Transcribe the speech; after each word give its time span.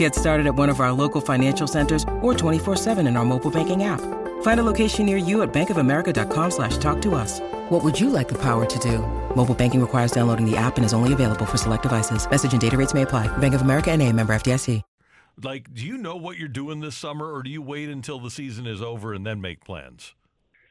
Get 0.00 0.14
started 0.14 0.46
at 0.46 0.54
one 0.54 0.70
of 0.70 0.80
our 0.80 0.92
local 0.92 1.20
financial 1.20 1.66
centers 1.66 2.04
or 2.22 2.32
24-7 2.32 3.06
in 3.06 3.18
our 3.18 3.24
mobile 3.26 3.50
banking 3.50 3.84
app. 3.84 4.00
Find 4.40 4.58
a 4.58 4.62
location 4.62 5.04
near 5.04 5.18
you 5.18 5.42
at 5.42 5.52
bankofamerica.com 5.52 6.50
slash 6.52 6.78
talk 6.78 7.02
to 7.02 7.14
us. 7.14 7.38
What 7.68 7.84
would 7.84 8.00
you 8.00 8.08
like 8.08 8.26
the 8.26 8.38
power 8.38 8.64
to 8.64 8.78
do? 8.78 9.00
Mobile 9.36 9.54
banking 9.54 9.78
requires 9.78 10.10
downloading 10.10 10.50
the 10.50 10.56
app 10.56 10.78
and 10.78 10.86
is 10.86 10.94
only 10.94 11.12
available 11.12 11.44
for 11.44 11.58
select 11.58 11.82
devices. 11.82 12.26
Message 12.30 12.52
and 12.52 12.60
data 12.62 12.78
rates 12.78 12.94
may 12.94 13.02
apply. 13.02 13.28
Bank 13.38 13.52
of 13.52 13.60
America 13.60 13.90
and 13.90 14.00
a 14.00 14.10
member 14.10 14.32
FDIC. 14.32 14.80
Like, 15.42 15.74
do 15.74 15.84
you 15.84 15.98
know 15.98 16.16
what 16.16 16.38
you're 16.38 16.48
doing 16.48 16.80
this 16.80 16.96
summer, 16.96 17.30
or 17.30 17.42
do 17.42 17.50
you 17.50 17.60
wait 17.60 17.90
until 17.90 18.18
the 18.18 18.30
season 18.30 18.66
is 18.66 18.80
over 18.80 19.12
and 19.12 19.26
then 19.26 19.42
make 19.42 19.62
plans? 19.62 20.14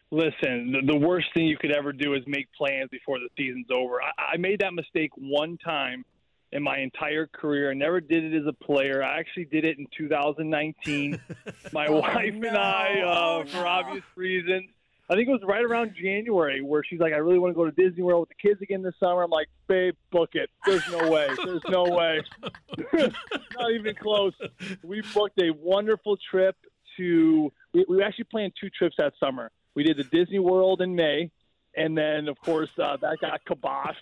Listen, 0.09 0.71
the, 0.71 0.81
the 0.87 0.95
worst 0.95 1.27
thing 1.35 1.45
you 1.45 1.57
could 1.57 1.71
ever 1.71 1.93
do 1.93 2.15
is 2.15 2.23
make 2.25 2.47
plans 2.57 2.89
before 2.89 3.19
the 3.19 3.29
season's 3.37 3.67
over. 3.71 4.01
I, 4.01 4.33
I 4.33 4.37
made 4.37 4.61
that 4.61 4.73
mistake 4.73 5.11
one 5.15 5.59
time 5.63 6.03
in 6.51 6.63
my 6.63 6.79
entire 6.79 7.27
career. 7.27 7.71
I 7.71 7.73
never 7.73 8.01
did 8.01 8.23
it 8.23 8.35
as 8.39 8.45
a 8.47 8.53
player. 8.53 9.03
I 9.03 9.19
actually 9.19 9.45
did 9.45 9.65
it 9.65 9.77
in 9.77 9.85
2019. 9.97 11.19
my 11.73 11.87
Oh, 11.87 11.99
wife 11.99 12.33
and 12.33 12.45
I, 12.57 13.01
uh, 13.01 13.43
no. 13.43 13.45
for 13.47 13.67
obvious 13.67 14.03
reasons, 14.15 14.69
I 15.11 15.15
think 15.15 15.27
it 15.27 15.31
was 15.31 15.41
right 15.43 15.63
around 15.63 15.93
January 15.99 16.61
where 16.61 16.83
she's 16.87 16.99
like, 16.99 17.13
I 17.13 17.17
really 17.17 17.39
want 17.39 17.51
to 17.51 17.55
go 17.55 17.65
to 17.65 17.71
Disney 17.71 18.03
World 18.03 18.21
with 18.21 18.29
the 18.29 18.47
kids 18.47 18.61
again 18.61 18.83
this 18.83 18.93
summer. 18.99 19.23
I'm 19.23 19.31
like, 19.31 19.47
babe, 19.67 19.95
book 20.11 20.29
it. 20.33 20.49
There's 20.67 20.87
no 20.91 21.09
way. 21.09 21.27
There's 21.43 21.61
no 21.69 21.83
way. 21.83 22.21
Not 22.93 23.71
even 23.73 23.95
close. 23.95 24.33
We 24.83 25.01
booked 25.13 25.39
a 25.41 25.51
wonderful 25.51 26.17
trip 26.29 26.55
to, 26.97 27.51
we, 27.73 27.85
we 27.89 28.03
actually 28.03 28.25
planned 28.25 28.53
two 28.59 28.69
trips 28.69 28.95
that 28.99 29.13
summer. 29.19 29.51
We 29.75 29.83
did 29.83 29.97
the 29.97 30.03
Disney 30.03 30.39
World 30.39 30.81
in 30.81 30.95
May. 30.95 31.31
And 31.79 31.97
then, 31.97 32.27
of 32.27 32.37
course, 32.41 32.69
uh, 32.77 32.97
that 32.97 33.19
got 33.21 33.39
kiboshed. 33.45 33.95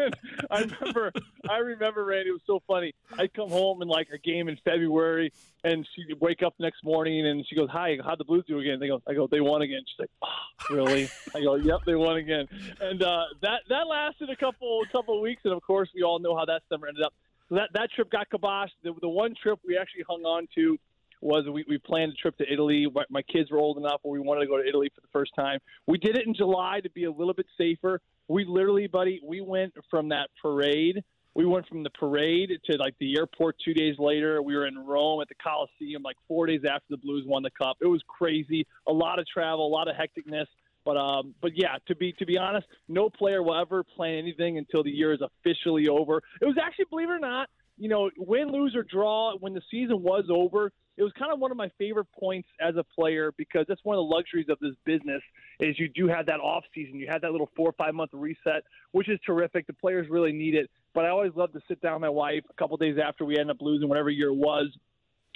I 0.50 0.62
remember, 0.62 1.12
I 1.48 1.58
remember, 1.58 2.04
Randy. 2.04 2.30
It 2.30 2.32
was 2.32 2.40
so 2.48 2.60
funny. 2.66 2.94
I'd 3.16 3.32
come 3.32 3.48
home 3.48 3.80
in 3.80 3.86
like 3.86 4.08
a 4.12 4.18
game 4.18 4.48
in 4.48 4.58
February, 4.64 5.32
and 5.62 5.86
she'd 5.94 6.20
wake 6.20 6.42
up 6.42 6.54
next 6.58 6.82
morning, 6.82 7.24
and 7.28 7.46
she 7.48 7.54
goes, 7.54 7.68
"Hi, 7.70 7.96
how'd 8.04 8.18
the 8.18 8.24
Blues 8.24 8.44
do 8.48 8.58
again?" 8.58 8.80
They 8.80 8.88
go, 8.88 9.00
"I 9.06 9.14
go, 9.14 9.28
they 9.28 9.40
won 9.40 9.62
again." 9.62 9.82
She's 9.86 10.00
like, 10.00 10.10
oh, 10.20 10.74
"Really?" 10.74 11.08
I 11.32 11.40
go, 11.42 11.54
"Yep, 11.54 11.82
they 11.86 11.94
won 11.94 12.16
again." 12.16 12.48
And 12.80 13.00
uh, 13.00 13.26
that 13.40 13.60
that 13.68 13.86
lasted 13.86 14.28
a 14.30 14.36
couple 14.36 14.82
couple 14.90 15.14
of 15.14 15.20
weeks, 15.20 15.42
and 15.44 15.52
of 15.52 15.62
course, 15.62 15.88
we 15.94 16.02
all 16.02 16.18
know 16.18 16.36
how 16.36 16.44
that 16.46 16.62
summer 16.68 16.88
ended 16.88 17.04
up. 17.04 17.14
So 17.48 17.54
that 17.54 17.70
that 17.74 17.92
trip 17.92 18.10
got 18.10 18.28
kiboshed. 18.30 18.74
The, 18.82 18.92
the 19.00 19.08
one 19.08 19.36
trip 19.40 19.60
we 19.64 19.78
actually 19.78 20.04
hung 20.08 20.24
on 20.24 20.48
to 20.56 20.76
was 21.20 21.44
we, 21.52 21.64
we 21.68 21.78
planned 21.78 22.12
a 22.12 22.14
trip 22.14 22.36
to 22.38 22.44
Italy. 22.50 22.86
My, 22.92 23.04
my 23.10 23.22
kids 23.22 23.50
were 23.50 23.58
old 23.58 23.78
enough 23.78 24.00
where 24.02 24.18
we 24.18 24.24
wanted 24.24 24.40
to 24.42 24.46
go 24.46 24.56
to 24.56 24.68
Italy 24.68 24.90
for 24.94 25.00
the 25.00 25.08
first 25.12 25.32
time. 25.34 25.58
We 25.86 25.98
did 25.98 26.16
it 26.16 26.26
in 26.26 26.34
July 26.34 26.80
to 26.82 26.90
be 26.90 27.04
a 27.04 27.10
little 27.10 27.34
bit 27.34 27.46
safer. 27.58 28.00
We 28.28 28.44
literally, 28.44 28.86
buddy, 28.86 29.20
we 29.24 29.40
went 29.40 29.74
from 29.90 30.08
that 30.10 30.28
parade. 30.40 31.02
We 31.34 31.44
went 31.44 31.68
from 31.68 31.82
the 31.82 31.90
parade 31.90 32.50
to 32.64 32.76
like 32.78 32.94
the 32.98 33.16
airport 33.18 33.56
two 33.62 33.74
days 33.74 33.96
later. 33.98 34.42
We 34.42 34.56
were 34.56 34.66
in 34.66 34.78
Rome 34.78 35.20
at 35.20 35.28
the 35.28 35.34
Coliseum 35.34 36.02
like 36.02 36.16
four 36.26 36.46
days 36.46 36.62
after 36.64 36.86
the 36.90 36.96
Blues 36.96 37.24
won 37.26 37.42
the 37.42 37.50
cup. 37.50 37.76
It 37.80 37.86
was 37.86 38.02
crazy. 38.08 38.66
A 38.88 38.92
lot 38.92 39.18
of 39.18 39.26
travel, 39.26 39.66
a 39.66 39.68
lot 39.68 39.86
of 39.86 39.96
hecticness. 39.96 40.46
But 40.84 40.96
um, 40.96 41.34
but 41.42 41.50
yeah, 41.54 41.76
to 41.88 41.96
be 41.96 42.12
to 42.12 42.24
be 42.24 42.38
honest, 42.38 42.66
no 42.88 43.10
player 43.10 43.42
will 43.42 43.60
ever 43.60 43.82
plan 43.82 44.14
anything 44.14 44.56
until 44.56 44.82
the 44.82 44.90
year 44.90 45.12
is 45.12 45.20
officially 45.20 45.88
over. 45.88 46.22
It 46.40 46.46
was 46.46 46.56
actually, 46.62 46.86
believe 46.88 47.10
it 47.10 47.12
or 47.12 47.18
not, 47.18 47.50
you 47.76 47.88
know, 47.88 48.08
win, 48.16 48.50
lose 48.50 48.74
or 48.74 48.84
draw, 48.84 49.36
when 49.36 49.52
the 49.52 49.62
season 49.70 50.02
was 50.02 50.24
over, 50.30 50.72
it 50.96 51.02
was 51.02 51.12
kind 51.18 51.32
of 51.32 51.38
one 51.38 51.50
of 51.50 51.56
my 51.56 51.70
favorite 51.78 52.06
points 52.18 52.48
as 52.60 52.76
a 52.76 52.84
player 52.84 53.32
because 53.36 53.66
that's 53.68 53.84
one 53.84 53.96
of 53.96 53.98
the 53.98 54.14
luxuries 54.14 54.46
of 54.48 54.58
this 54.60 54.74
business 54.84 55.22
is 55.60 55.78
you 55.78 55.88
do 55.88 56.08
have 56.08 56.26
that 56.26 56.40
off 56.40 56.64
season. 56.74 56.96
You 56.96 57.08
have 57.10 57.20
that 57.22 57.32
little 57.32 57.50
four 57.54 57.68
or 57.68 57.72
five 57.72 57.94
month 57.94 58.10
reset, 58.12 58.64
which 58.92 59.08
is 59.08 59.18
terrific. 59.26 59.66
The 59.66 59.74
players 59.74 60.08
really 60.08 60.32
need 60.32 60.54
it. 60.54 60.70
But 60.94 61.04
I 61.04 61.10
always 61.10 61.32
love 61.34 61.52
to 61.52 61.60
sit 61.68 61.80
down 61.82 61.94
with 61.94 62.02
my 62.02 62.08
wife 62.08 62.42
a 62.48 62.54
couple 62.54 62.76
days 62.78 62.96
after 63.02 63.24
we 63.24 63.38
end 63.38 63.50
up 63.50 63.58
losing 63.60 63.88
whatever 63.88 64.08
year 64.08 64.28
it 64.28 64.36
was 64.36 64.68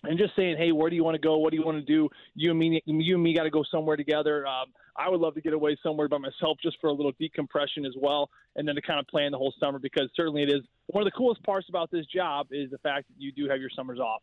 and 0.05 0.19
just 0.19 0.35
saying, 0.35 0.57
hey, 0.57 0.73
where 0.73 0.89
do 0.89 0.97
you 0.97 1.05
want 1.05 1.15
to 1.15 1.21
go? 1.21 1.37
What 1.39 1.51
do 1.51 1.59
you 1.59 1.65
want 1.65 1.79
to 1.79 1.85
do? 1.85 2.09
You 2.35 2.51
and 2.51 2.59
me, 2.59 2.83
you 2.87 3.15
and 3.15 3.23
me 3.23 3.35
got 3.35 3.43
to 3.43 3.51
go 3.51 3.63
somewhere 3.71 3.97
together. 3.97 4.47
Um, 4.47 4.67
I 4.97 5.09
would 5.09 5.21
love 5.21 5.35
to 5.35 5.41
get 5.41 5.53
away 5.53 5.77
somewhere 5.83 6.09
by 6.09 6.19
myself 6.19 6.59
just 6.63 6.79
for 6.81 6.89
a 6.89 6.93
little 6.93 7.13
decompression 7.19 7.85
as 7.85 7.93
well, 8.01 8.31
and 8.57 8.67
then 8.67 8.75
to 8.75 8.83
kind 8.83 8.99
of 8.99 9.07
plan 9.07 9.33
the 9.33 9.39
whole 9.39 9.53
summer 9.61 9.79
because 9.79 10.09
certainly 10.15 10.43
it 10.43 10.49
is 10.49 10.63
one 10.87 11.03
of 11.03 11.07
the 11.07 11.17
coolest 11.17 11.43
parts 11.43 11.67
about 11.69 11.91
this 11.91 12.07
job 12.07 12.49
is 12.51 12.71
the 12.71 12.79
fact 12.79 13.09
that 13.09 13.15
you 13.19 13.33
do 13.33 13.49
have 13.49 13.61
your 13.61 13.71
summers 13.75 13.99
off. 13.99 14.23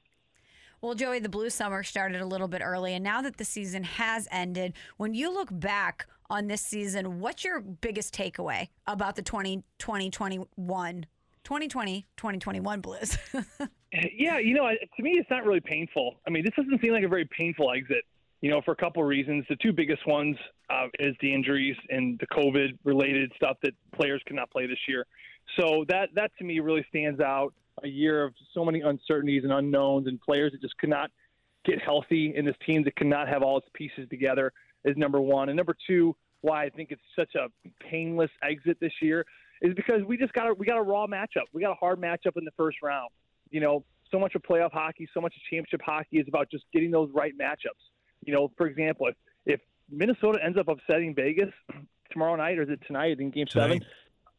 Well, 0.82 0.94
Joey, 0.94 1.20
the 1.20 1.30
Blue 1.30 1.50
Summer 1.50 1.82
started 1.82 2.22
a 2.22 2.26
little 2.26 2.48
bit 2.48 2.62
early, 2.64 2.94
and 2.94 3.04
now 3.04 3.22
that 3.24 3.38
the 3.38 3.46
season 3.46 3.84
has 3.84 4.28
ended, 4.32 4.74
when 4.98 5.16
you 5.16 5.34
look 5.34 5.50
back 5.52 6.06
on 6.30 6.48
this 6.48 6.62
season, 6.62 7.20
what's 7.20 7.44
your 7.44 7.62
biggest 7.62 8.14
takeaway 8.14 8.68
about 8.86 9.16
the 9.16 9.24
2020 9.24 10.10
21 10.10 11.06
2020 11.44 12.06
2021 12.16 12.82
Blues? 12.82 13.18
Yeah, 14.14 14.38
you 14.38 14.54
know, 14.54 14.70
to 14.70 15.04
me, 15.04 15.14
it's 15.14 15.30
not 15.30 15.46
really 15.46 15.62
painful. 15.62 16.16
I 16.28 16.30
mean, 16.30 16.44
this 16.44 16.54
doesn't 16.56 16.82
seem 16.82 16.92
like 16.92 17.06
a 17.06 17.08
very 17.08 17.26
painful 17.26 17.72
exit. 17.72 18.04
You 18.42 18.52
know, 18.52 18.62
for 18.62 18.72
a 18.72 18.76
couple 18.76 19.02
of 19.02 19.08
reasons. 19.08 19.46
The 19.50 19.56
two 19.56 19.74
biggest 19.74 20.06
ones 20.06 20.36
uh, 20.70 20.88
is 21.00 21.16
the 21.22 21.34
injuries 21.34 21.76
and 21.90 22.20
the 22.20 22.28
COVID-related 22.28 23.32
stuff 23.36 23.58
that 23.64 23.72
players 23.96 24.22
cannot 24.28 24.52
play 24.52 24.68
this 24.68 24.78
year. 24.88 25.08
So 25.58 25.86
that 25.88 26.10
that 26.14 26.32
to 26.38 26.44
me 26.44 26.60
really 26.60 26.86
stands 26.90 27.20
out. 27.20 27.54
A 27.84 27.88
year 27.88 28.24
of 28.24 28.34
so 28.54 28.66
many 28.66 28.82
uncertainties 28.82 29.44
and 29.44 29.54
unknowns, 29.54 30.08
and 30.08 30.20
players 30.20 30.52
that 30.54 30.62
just 30.62 30.78
could 30.78 30.90
not 30.90 31.12
get 31.66 31.82
healthy, 31.82 32.34
and 32.36 32.48
this 32.48 32.56
team 32.66 32.84
that 32.86 32.96
cannot 32.96 33.28
have 33.28 33.44
all 33.44 33.58
its 33.58 33.68
pieces 33.74 34.08
together 34.10 34.52
is 34.86 34.96
number 34.98 35.22
one. 35.22 35.50
And 35.50 35.58
number 35.58 35.76
two, 35.88 36.16
why 36.42 36.66
I 36.66 36.70
think 36.70 36.92
it's 36.92 37.02
such 37.16 37.36
a 37.36 37.48
painless 37.84 38.32
exit 38.44 38.78
this 38.80 38.94
year 39.02 39.26
is 39.62 39.74
because 39.74 40.04
we 40.08 40.18
just 40.18 40.34
got 40.34 40.50
a 40.50 40.54
we 40.54 40.66
got 40.66 40.78
a 40.78 40.82
raw 40.82 41.08
matchup. 41.08 41.46
We 41.54 41.62
got 41.62 41.72
a 41.72 41.76
hard 41.76 42.00
matchup 42.00 42.38
in 42.38 42.46
the 42.46 42.52
first 42.58 42.78
round 42.82 43.10
you 43.52 43.60
know, 43.60 43.84
so 44.12 44.20
much 44.20 44.36
of 44.36 44.42
playoff 44.42 44.72
hockey, 44.72 45.08
so 45.14 45.22
much 45.22 45.34
of 45.36 45.42
championship 45.50 45.82
hockey 45.84 46.18
is 46.18 46.28
about 46.28 46.50
just 46.50 46.64
getting 46.74 46.92
those 46.92 47.10
right 47.14 47.34
matchups. 47.38 47.84
You 48.26 48.34
know, 48.34 48.52
for 48.58 48.68
example, 48.68 49.08
if, 49.08 49.16
if 49.46 49.60
Minnesota 49.90 50.40
ends 50.44 50.58
up 50.58 50.68
upsetting 50.68 51.14
Vegas 51.16 51.50
tomorrow 52.12 52.36
night, 52.36 52.58
or 52.58 52.64
is 52.64 52.70
it 52.70 52.80
tonight 52.88 53.20
in 53.20 53.32
Game 53.32 53.48
Tonight. 53.48 53.68
Seven? 53.68 53.86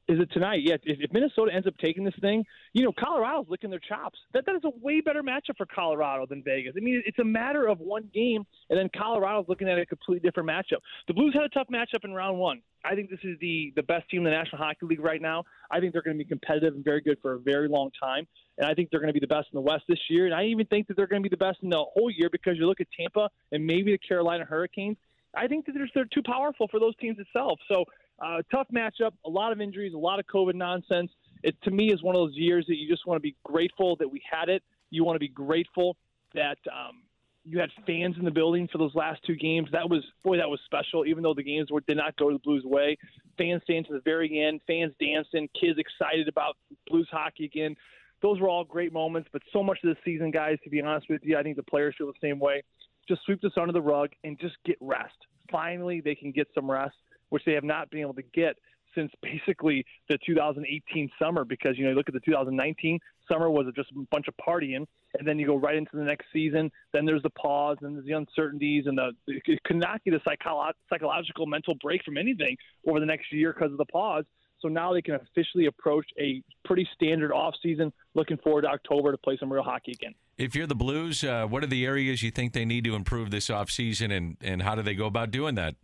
Is 0.09 0.19
it 0.19 0.33
tonight? 0.33 0.61
Yeah. 0.63 0.77
If, 0.85 1.13
Minnesota 1.13 1.53
ends 1.55 1.67
up 1.67 1.75
taking 1.85 2.03
this 2.03 2.15
thing, 2.23 2.43
you 2.73 2.83
know, 2.83 2.93
Colorado's 2.99 3.45
licking 3.49 3.69
their 3.69 3.79
chops. 3.79 4.19
That 4.33 4.47
that 4.47 4.55
is 4.55 4.63
a 4.65 4.71
way 4.81 5.03
better 5.03 5.23
matchup 5.23 5.57
for 5.59 5.67
Colorado 5.67 6.25
than 6.27 6.43
Vegas. 6.43 6.73
I 6.77 6.81
mean, 6.81 7.03
it's 7.05 7.19
a 7.19 7.25
matter 7.25 7.67
of 7.67 7.79
one 7.79 8.09
game, 8.15 8.47
and 8.71 8.79
then 8.79 8.89
Colorado's 8.97 9.45
looking 9.49 9.69
at 9.69 9.79
a 9.79 9.85
completely 9.85 10.27
different 10.27 10.49
matchup. 10.49 10.79
The 11.09 11.15
Blues 11.15 11.35
had 11.35 11.43
a 11.43 11.49
tough 11.51 11.69
matchup 11.71 12.05
in 12.05 12.15
round 12.15 12.39
one. 12.39 12.63
I 12.85 12.95
think 12.95 13.11
this 13.11 13.19
is 13.23 13.39
the 13.41 13.73
the 13.77 13.83
best 13.83 14.09
team 14.09 14.21
in 14.21 14.25
the 14.25 14.31
National 14.31 14.63
Hockey 14.63 14.87
League 14.87 15.01
right 15.01 15.21
now. 15.21 15.45
I 15.71 15.79
think 15.79 15.93
they're 15.93 16.03
going 16.03 16.17
to 16.17 16.25
be 16.25 16.29
competitive 16.29 16.75
and 16.75 16.83
very 16.83 17.03
good 17.03 17.19
for 17.21 17.35
a 17.35 17.39
very 17.39 17.69
long 17.69 17.91
time. 18.01 18.27
And 18.57 18.67
I 18.67 18.75
think 18.75 18.91
they're 18.91 19.01
going 19.01 19.13
to 19.13 19.21
be 19.21 19.21
the 19.21 19.27
best 19.27 19.49
in 19.53 19.57
the 19.57 19.61
West 19.61 19.85
this 19.89 20.01
year. 20.09 20.25
And 20.25 20.35
I 20.35 20.45
even 20.45 20.67
think 20.67 20.89
that 20.89 20.97
they're 20.97 21.07
going 21.07 21.23
to 21.23 21.29
be 21.29 21.35
the 21.35 21.39
best 21.39 21.59
in 21.63 21.69
the 21.69 21.85
whole 21.95 22.11
year 22.11 22.29
because 22.31 22.57
you 22.57 22.67
look 22.67 22.81
at 22.81 22.89
Tampa 22.99 23.29
and 23.53 23.65
maybe 23.65 23.93
the 23.93 23.99
Carolina 23.99 24.45
Hurricanes. 24.45 24.97
I 25.37 25.47
think 25.47 25.67
that 25.67 25.73
they're, 25.73 25.89
they're 25.95 26.09
too 26.13 26.23
powerful 26.25 26.67
for 26.69 26.81
those 26.81 26.97
teams 26.97 27.19
itself. 27.19 27.59
So 27.71 27.85
uh, 28.21 28.43
tough 28.51 28.67
matchup, 28.75 29.13
a 29.25 29.31
lot 29.31 29.53
of 29.53 29.61
injuries, 29.61 29.95
a 29.95 29.99
lot 29.99 30.19
of 30.19 30.27
COVID 30.27 30.55
nonsense. 30.55 31.11
It 31.43 31.57
to 31.63 31.71
me 31.71 31.93
is 31.93 32.03
one 32.03 32.17
of 32.17 32.21
those 32.21 32.37
years 32.37 32.67
that 32.67 32.77
you 32.77 32.89
just 32.89 33.07
want 33.07 33.17
to 33.17 33.23
be 33.23 33.37
grateful 33.45 33.97
that 33.97 34.09
we 34.11 34.21
had 34.29 34.49
it. 34.49 34.63
You 34.91 35.05
want 35.05 35.17
to 35.17 35.21
be 35.21 35.29
grateful 35.29 35.97
that 36.35 36.59
um, 36.73 37.03
you 37.45 37.59
had 37.59 37.71
fans 37.87 38.17
in 38.19 38.25
the 38.25 38.31
building 38.31 38.69
for 38.71 38.79
those 38.79 38.95
last 38.95 39.21
two 39.27 39.37
games. 39.37 39.69
That 39.73 39.89
was 39.89 40.05
boy, 40.25 40.37
that 40.37 40.49
was 40.49 40.61
special. 40.65 41.07
Even 41.07 41.23
though 41.23 41.35
the 41.35 41.43
games 41.43 41.71
were, 41.71 41.81
did 41.81 41.97
not 41.97 42.17
go 42.17 42.33
the 42.33 42.39
Blues' 42.39 42.65
way, 42.65 42.97
fans 43.37 43.63
staying 43.65 43.85
to 43.85 43.93
the 43.93 44.01
very 44.05 44.43
end, 44.43 44.61
fans 44.67 44.93
dancing, 45.01 45.49
kids 45.59 45.79
excited 45.79 46.29
about 46.29 46.57
Blues 46.89 47.09
hockey 47.11 47.45
again. 47.45 47.77
Those 48.21 48.41
were 48.41 48.49
all 48.49 48.65
great 48.65 48.93
moments. 48.93 49.29
But 49.33 49.43
so 49.53 49.63
much 49.63 49.79
of 49.85 49.91
this 49.91 50.03
season, 50.05 50.31
guys, 50.33 50.59
to 50.65 50.71
be 50.71 50.81
honest 50.81 51.09
with 51.09 51.21
you, 51.23 51.39
I 51.39 51.43
think 51.43 51.57
the 51.57 51.63
players 51.63 51.95
feel 51.97 52.09
the 52.09 52.15
same 52.21 52.41
way. 52.41 52.63
Just 53.07 53.23
sweep 53.25 53.41
this 53.41 53.53
under 53.57 53.73
the 53.73 53.81
rug 53.81 54.11
and 54.25 54.39
just 54.39 54.57
get 54.67 54.77
rest. 54.81 55.15
Finally, 55.51 56.01
they 56.01 56.15
can 56.15 56.33
get 56.33 56.49
some 56.55 56.71
rest, 56.71 56.97
which 57.31 57.45
they 57.45 57.53
have 57.53 57.65
not 57.65 57.91
been 57.91 58.01
able 58.01 58.15
to 58.15 58.23
get 58.23 58.57
since 58.95 59.13
basically 59.23 59.85
the 60.09 60.19
2018 60.27 61.11
summer 61.19 61.45
because 61.45 61.77
you 61.77 61.85
know 61.85 61.91
you 61.91 61.97
look 61.97 62.09
at 62.09 62.15
the 62.15 62.21
2019 62.21 62.99
summer 63.31 63.51
was 63.51 63.67
just 63.77 63.91
a 63.91 64.07
bunch 64.11 64.27
of 64.29 64.35
partying 64.37 64.87
and 65.19 65.27
then 65.27 65.39
you 65.39 65.47
go 65.47 65.57
right 65.57 65.77
into 65.77 65.91
the 65.95 66.03
next 66.03 66.27
season 66.33 66.71
then 66.93 67.05
there's 67.05 67.23
the 67.23 67.31
pause 67.31 67.77
and 67.83 67.97
there's 67.97 68.07
the 68.07 68.13
uncertainties 68.13 68.87
and 68.87 68.97
the 68.97 69.13
it 69.27 69.63
could 69.65 69.77
not 69.77 70.03
get 70.05 70.15
a 70.15 70.21
psycholo- 70.21 70.73
psychological 70.89 71.47
mental 71.47 71.75
break 71.83 72.03
from 72.05 72.17
anything 72.17 72.57
over 72.87 73.01
the 73.01 73.07
next 73.07 73.31
year 73.33 73.53
because 73.53 73.71
of 73.71 73.79
the 73.79 73.85
pause 73.87 74.25
So 74.61 74.69
now 74.69 74.93
they 74.93 75.03
can 75.03 75.15
officially 75.15 75.67
approach 75.67 76.07
a 76.19 76.43
pretty 76.65 76.89
standard 76.95 77.33
off 77.33 77.55
season. 77.63 77.93
Looking 78.15 78.39
forward 78.39 78.63
to 78.63 78.69
October 78.69 79.13
to 79.13 79.19
play 79.19 79.37
some 79.39 79.53
real 79.53 79.63
hockey 79.63 79.93
again. 79.93 80.15
If 80.37 80.55
you're 80.55 80.67
the 80.67 80.75
Blues, 80.75 81.25
uh, 81.25 81.47
what 81.47 81.65
are 81.65 81.69
the 81.69 81.85
areas 81.85 82.23
you 82.23 82.31
think 82.31 82.53
they 82.53 82.65
need 82.65 82.85
to 82.85 82.95
improve 82.95 83.31
this 83.31 83.49
offseason, 83.49 84.17
and, 84.17 84.37
and 84.41 84.63
how 84.63 84.75
do 84.75 84.83
they 84.83 84.95
go 84.95 85.07
about 85.07 85.31
doing 85.31 85.57
that? 85.57 85.75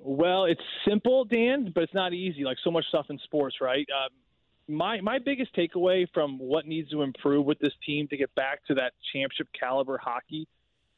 Well, 0.00 0.44
it's 0.44 0.62
simple, 0.88 1.24
Dan, 1.24 1.70
but 1.74 1.84
it's 1.84 1.94
not 1.94 2.12
easy. 2.12 2.44
Like 2.44 2.56
so 2.64 2.70
much 2.70 2.86
stuff 2.88 3.06
in 3.10 3.18
sports, 3.18 3.56
right? 3.60 3.86
Uh, 3.94 4.08
my 4.66 5.00
my 5.00 5.18
biggest 5.18 5.54
takeaway 5.54 6.06
from 6.14 6.38
what 6.38 6.66
needs 6.66 6.90
to 6.90 7.02
improve 7.02 7.44
with 7.44 7.58
this 7.58 7.72
team 7.86 8.08
to 8.08 8.16
get 8.16 8.34
back 8.34 8.64
to 8.66 8.74
that 8.74 8.94
championship 9.12 9.48
caliber 9.58 9.98
hockey 10.02 10.48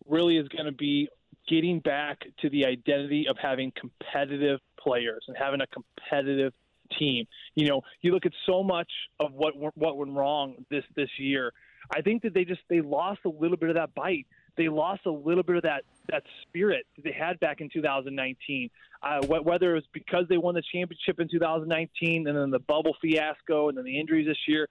really 0.07 0.37
is 0.37 0.47
going 0.49 0.67
to 0.67 0.73
be 0.73 1.09
getting 1.49 1.81
back 1.81 2.23
to 2.41 2.51
the 2.51 2.65
identity 2.65 3.27
of 3.29 3.37
having 3.41 3.73
competitive 3.79 4.61
players 4.79 5.25
and 5.29 5.37
having 5.37 5.61
a 5.61 5.67
competitive 5.67 6.53
team. 6.99 7.27
You 7.55 7.69
know, 7.69 7.83
you 8.03 8.13
look 8.13 8.27
at 8.27 8.33
so 8.47 8.63
much 8.63 8.91
of 9.21 9.33
what 9.33 9.55
what 9.57 9.97
went 9.97 10.13
wrong 10.13 10.55
this 10.71 10.85
this 10.95 11.11
year. 11.19 11.53
I 11.95 12.03
think 12.03 12.23
that 12.23 12.35
they 12.35 12.45
just 12.45 12.61
they 12.69 12.81
lost 12.81 13.21
a 13.25 13.29
little 13.29 13.57
bit 13.57 13.69
of 13.71 13.77
that 13.77 13.95
bite. 13.95 14.27
They 14.57 14.69
lost 14.69 15.03
a 15.07 15.11
little 15.11 15.43
bit 15.43 15.57
of 15.57 15.63
that 15.63 15.85
that 16.09 16.23
spirit 16.43 16.87
that 16.97 17.03
they 17.03 17.13
had 17.13 17.39
back 17.41 17.61
in 17.61 17.69
2019. 17.73 18.71
Uh, 19.03 19.21
whether 19.27 19.73
it 19.73 19.75
was 19.75 19.85
because 19.93 20.25
they 20.29 20.39
won 20.39 20.55
the 20.55 20.63
championship 20.73 21.21
in 21.21 21.29
2019 21.29 22.27
and 22.27 22.37
then 22.37 22.51
the 22.51 22.59
bubble 22.59 22.97
fiasco 23.01 23.69
and 23.69 23.77
then 23.77 23.85
the 23.85 24.01
injuries 24.01 24.27
this 24.27 24.39
year, 24.49 24.69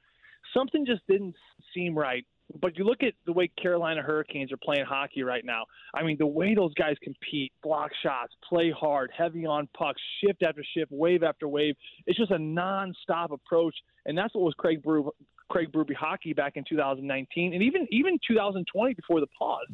something 0.54 0.86
just 0.86 1.02
didn't 1.08 1.36
seem 1.74 1.98
right 1.98 2.26
but 2.62 2.78
you 2.78 2.84
look 2.84 3.02
at 3.04 3.14
the 3.26 3.34
way 3.34 3.50
Carolina 3.62 4.02
Hurricanes 4.02 4.52
are 4.52 4.58
playing 4.58 4.86
hockey 4.86 5.24
right 5.24 5.44
now. 5.44 5.64
I 5.94 6.04
mean, 6.04 6.16
the 6.18 6.28
way 6.28 6.54
those 6.54 6.74
guys 6.76 6.96
compete, 7.02 7.52
block 7.64 7.92
shots, 8.04 8.34
play 8.48 8.72
hard, 8.72 9.12
heavy 9.18 9.46
on 9.46 9.68
pucks, 9.78 10.02
shift 10.24 10.44
after 10.44 10.64
shift, 10.76 10.92
wave 10.92 11.24
after 11.24 11.48
wave. 11.48 11.76
It's 12.06 12.18
just 12.18 12.32
a 12.32 12.38
nonstop 12.38 13.32
approach, 13.32 13.76
and 14.06 14.18
that's 14.18 14.34
what 14.36 14.44
was 14.44 14.54
Craig 14.58 14.84
Brew, 14.84 15.12
Craig 15.50 15.72
Berube 15.72 15.96
hockey 15.96 16.34
back 16.34 16.54
in 16.56 16.64
2019, 16.68 17.54
and 17.54 17.64
even 17.64 17.88
even 17.92 18.20
2020 18.28 18.94
before 18.94 19.20
the 19.20 19.28
pause. 19.28 19.68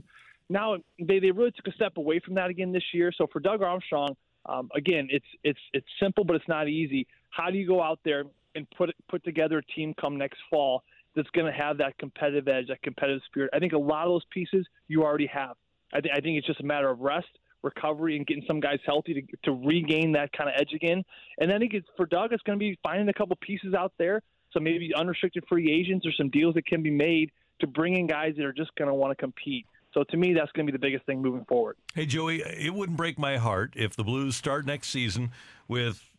Now 0.50 0.77
they 1.00 1.19
they 1.19 1.31
really 1.31 1.51
took 1.51 1.67
a 1.67 1.74
step 1.74 1.97
away 1.97 2.19
from 2.24 2.35
that 2.35 2.50
again 2.50 2.71
this 2.71 2.83
year. 2.94 3.12
So 3.17 3.27
for 3.31 3.39
Doug 3.39 3.62
Armstrong, 3.62 4.15
um, 4.45 4.69
again, 4.75 5.07
it's 5.09 5.25
it's 5.44 5.59
it's 5.74 5.88
simple, 6.01 6.24
but 6.24 6.35
it's 6.35 6.47
not 6.47 6.67
easy. 6.67 7.07
How 7.29 7.50
do 7.50 7.57
you 7.57 7.67
go 7.67 7.81
out 7.81 8.00
there 8.03 8.24
and 8.56 8.67
put 8.77 8.89
put 9.09 9.24
together 9.24 9.59
a 9.59 9.63
team 9.74 9.94
come 10.00 10.17
next 10.17 10.39
fall? 10.50 10.83
That's 11.15 11.29
going 11.31 11.51
to 11.51 11.57
have 11.57 11.77
that 11.79 11.97
competitive 11.97 12.47
edge, 12.47 12.67
that 12.67 12.81
competitive 12.81 13.21
spirit. 13.25 13.49
I 13.53 13.59
think 13.59 13.73
a 13.73 13.77
lot 13.77 14.05
of 14.05 14.13
those 14.13 14.25
pieces 14.31 14.65
you 14.87 15.03
already 15.03 15.27
have. 15.27 15.55
I, 15.93 15.99
th- 15.99 16.13
I 16.15 16.21
think 16.21 16.37
it's 16.37 16.47
just 16.47 16.61
a 16.61 16.65
matter 16.65 16.89
of 16.89 16.99
rest, 16.99 17.27
recovery, 17.63 18.15
and 18.15 18.25
getting 18.25 18.45
some 18.47 18.59
guys 18.59 18.79
healthy 18.85 19.13
to, 19.13 19.21
to 19.43 19.51
regain 19.51 20.13
that 20.13 20.31
kind 20.31 20.49
of 20.49 20.55
edge 20.59 20.73
again. 20.73 21.03
And 21.37 21.49
then 21.49 21.57
I 21.57 21.59
think 21.59 21.73
it's, 21.73 21.87
for 21.97 22.05
Doug, 22.05 22.31
it's 22.31 22.43
going 22.43 22.57
to 22.57 22.63
be 22.63 22.79
finding 22.81 23.09
a 23.09 23.13
couple 23.13 23.35
pieces 23.41 23.73
out 23.73 23.93
there. 23.97 24.21
So 24.53 24.59
maybe 24.59 24.91
unrestricted 24.95 25.45
free 25.47 25.71
agents 25.71 26.05
or 26.05 26.11
some 26.11 26.29
deals 26.29 26.55
that 26.55 26.65
can 26.65 26.81
be 26.81 26.91
made 26.91 27.31
to 27.59 27.67
bring 27.67 27.97
in 27.97 28.07
guys 28.07 28.33
that 28.37 28.45
are 28.45 28.53
just 28.53 28.73
going 28.75 28.89
to 28.89 28.93
want 28.93 29.11
to 29.11 29.15
compete. 29.15 29.65
So 29.93 30.03
to 30.03 30.17
me, 30.17 30.33
that's 30.33 30.51
going 30.53 30.65
to 30.65 30.71
be 30.71 30.75
the 30.77 30.81
biggest 30.81 31.05
thing 31.05 31.21
moving 31.21 31.45
forward. 31.45 31.77
Hey, 31.93 32.05
Joey, 32.05 32.41
it 32.41 32.73
wouldn't 32.73 32.97
break 32.97 33.19
my 33.19 33.37
heart 33.37 33.73
if 33.75 33.95
the 33.95 34.03
Blues 34.03 34.35
start 34.35 34.65
next 34.65 34.89
season 34.89 35.31
with 35.67 36.10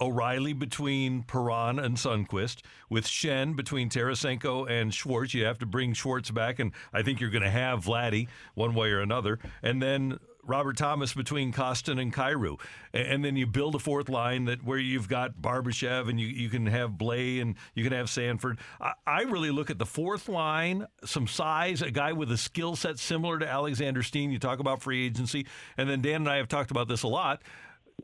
O'Reilly 0.00 0.52
between 0.52 1.22
Perron 1.22 1.78
and 1.78 1.96
Sundqvist, 1.96 2.62
with 2.88 3.06
Schenn 3.06 3.56
between 3.56 3.88
Tarasenko 3.88 4.68
and 4.68 4.92
Schwartz. 4.94 5.34
You 5.34 5.44
have 5.44 5.58
to 5.58 5.66
bring 5.66 5.92
Schwartz 5.92 6.30
back, 6.30 6.58
and 6.58 6.72
I 6.92 7.02
think 7.02 7.20
you're 7.20 7.30
going 7.30 7.42
to 7.42 7.50
have 7.50 7.84
Vladdy 7.84 8.28
one 8.54 8.74
way 8.74 8.90
or 8.90 9.00
another. 9.00 9.38
And 9.62 9.82
then 9.82 10.18
Robert 10.48 10.78
Thomas 10.78 11.12
between 11.12 11.52
Kostin 11.52 12.00
and 12.00 12.12
Kyrou. 12.12 12.58
And 12.94 13.22
then 13.22 13.36
you 13.36 13.46
build 13.46 13.74
a 13.74 13.78
fourth 13.78 14.08
line 14.08 14.46
that 14.46 14.64
where 14.64 14.78
you've 14.78 15.06
got 15.06 15.42
Barbashev 15.42 16.08
and 16.08 16.18
you, 16.18 16.26
you 16.26 16.48
can 16.48 16.66
have 16.66 16.92
Blais 16.92 17.42
and 17.42 17.54
you 17.74 17.84
can 17.84 17.92
have 17.92 18.08
Sanford. 18.08 18.58
I, 18.80 18.94
I 19.06 19.22
really 19.22 19.50
look 19.50 19.68
at 19.68 19.78
the 19.78 19.86
fourth 19.86 20.26
line, 20.26 20.86
some 21.04 21.26
size, 21.26 21.82
a 21.82 21.90
guy 21.90 22.14
with 22.14 22.32
a 22.32 22.38
skill 22.38 22.76
set 22.76 22.98
similar 22.98 23.38
to 23.38 23.46
Alexander 23.46 24.02
Steen. 24.02 24.30
You 24.30 24.38
talk 24.38 24.58
about 24.58 24.80
free 24.80 25.04
agency. 25.04 25.46
And 25.76 25.88
then 25.88 26.00
Dan 26.00 26.22
and 26.22 26.28
I 26.30 26.36
have 26.36 26.48
talked 26.48 26.70
about 26.70 26.88
this 26.88 27.02
a 27.02 27.08
lot 27.08 27.42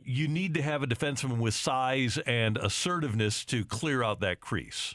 you 0.04 0.28
need 0.28 0.54
to 0.54 0.62
have 0.62 0.82
a 0.82 0.86
defenseman 0.86 1.38
with 1.38 1.54
size 1.54 2.18
and 2.26 2.56
assertiveness 2.58 3.44
to 3.46 3.64
clear 3.64 4.02
out 4.02 4.20
that 4.20 4.40
crease. 4.40 4.94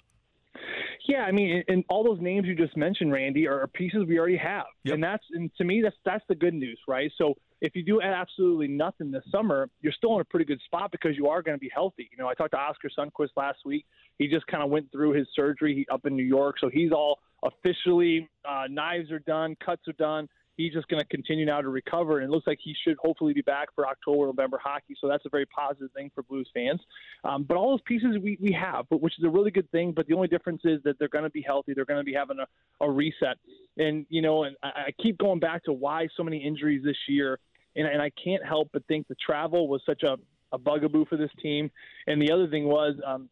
Yeah, 1.07 1.21
I 1.21 1.31
mean, 1.31 1.63
and 1.67 1.83
all 1.89 2.03
those 2.03 2.21
names 2.21 2.45
you 2.45 2.53
just 2.53 2.77
mentioned, 2.77 3.11
Randy, 3.11 3.47
are 3.47 3.65
pieces 3.65 4.05
we 4.07 4.19
already 4.19 4.37
have, 4.37 4.65
yep. 4.83 4.93
and 4.93 5.03
that's 5.03 5.23
and 5.31 5.49
to 5.57 5.63
me 5.63 5.81
that's 5.81 5.95
that's 6.05 6.23
the 6.29 6.35
good 6.35 6.53
news, 6.53 6.79
right? 6.87 7.11
So 7.17 7.33
if 7.61 7.75
you 7.75 7.83
do 7.83 7.99
absolutely 7.99 8.67
nothing 8.67 9.09
this 9.09 9.23
summer, 9.31 9.69
you're 9.81 9.91
still 9.91 10.13
in 10.15 10.21
a 10.21 10.25
pretty 10.25 10.45
good 10.45 10.61
spot 10.65 10.91
because 10.91 11.17
you 11.17 11.27
are 11.27 11.41
going 11.41 11.57
to 11.57 11.59
be 11.59 11.71
healthy. 11.73 12.07
You 12.11 12.17
know, 12.19 12.29
I 12.29 12.35
talked 12.35 12.51
to 12.51 12.59
Oskar 12.59 12.89
Sundqvist 12.97 13.29
last 13.35 13.57
week. 13.65 13.85
He 14.19 14.27
just 14.27 14.45
kind 14.47 14.63
of 14.63 14.69
went 14.69 14.91
through 14.91 15.13
his 15.13 15.27
surgery 15.35 15.85
up 15.91 16.05
in 16.05 16.15
New 16.15 16.23
York, 16.23 16.57
so 16.61 16.69
he's 16.71 16.91
all 16.91 17.17
officially 17.43 18.29
uh, 18.47 18.65
knives 18.69 19.11
are 19.11 19.19
done, 19.19 19.55
cuts 19.65 19.87
are 19.87 19.93
done 19.93 20.27
he's 20.59 20.73
just 20.73 20.89
going 20.89 21.01
to 21.01 21.07
continue 21.07 21.45
now 21.45 21.61
to 21.61 21.69
recover, 21.69 22.19
and 22.19 22.29
it 22.29 22.31
looks 22.31 22.45
like 22.45 22.59
he 22.61 22.75
should 22.83 22.97
hopefully 22.97 23.31
be 23.31 23.41
back 23.41 23.69
for 23.73 23.87
October, 23.87 24.25
November 24.25 24.59
hockey. 24.61 24.93
So 24.99 25.07
that's 25.07 25.25
a 25.25 25.29
very 25.29 25.45
positive 25.45 25.89
thing 25.93 26.11
for 26.13 26.21
Blues 26.23 26.49
fans. 26.53 26.81
Um, 27.23 27.43
but 27.43 27.55
all 27.55 27.71
those 27.71 27.81
pieces 27.85 28.17
we, 28.21 28.37
we 28.41 28.51
have, 28.51 28.85
which 28.91 29.13
is 29.17 29.23
a 29.23 29.29
really 29.29 29.51
good 29.51 29.71
thing. 29.71 29.93
But 29.93 30.07
the 30.07 30.15
only 30.15 30.27
difference 30.27 30.61
is 30.65 30.83
that 30.83 30.99
they're 30.99 31.07
going 31.07 31.23
to 31.23 31.29
be 31.29 31.41
healthy. 31.41 31.73
They're 31.73 31.85
going 31.85 32.01
to 32.01 32.03
be 32.03 32.13
having 32.13 32.37
a, 32.39 32.85
a 32.85 32.91
reset. 32.91 33.37
And 33.77 34.05
you 34.09 34.21
know, 34.21 34.43
and 34.43 34.57
I, 34.61 34.67
I 34.67 34.91
keep 35.01 35.17
going 35.17 35.39
back 35.39 35.63
to 35.63 35.71
why 35.71 36.09
so 36.17 36.23
many 36.23 36.45
injuries 36.45 36.83
this 36.83 36.97
year, 37.07 37.39
and, 37.77 37.87
and 37.87 38.01
I 38.01 38.11
can't 38.21 38.45
help 38.45 38.69
but 38.73 38.85
think 38.87 39.07
the 39.07 39.15
travel 39.25 39.69
was 39.69 39.81
such 39.85 40.03
a 40.03 40.17
a 40.51 40.57
bugaboo 40.57 41.05
for 41.05 41.15
this 41.15 41.31
team. 41.41 41.71
And 42.07 42.21
the 42.21 42.31
other 42.31 42.47
thing 42.47 42.65
was, 42.65 42.95
um, 43.05 43.29